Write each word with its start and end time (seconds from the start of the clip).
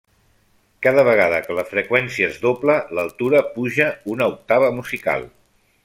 Cada 0.85 1.03
vegada 1.07 1.41
que 1.47 1.57
la 1.59 1.65
freqüència 1.73 2.29
es 2.31 2.39
dobla, 2.47 2.79
l'altura 2.99 3.45
puja 3.59 3.91
una 4.15 4.31
octava 4.35 4.73
musical. 4.81 5.29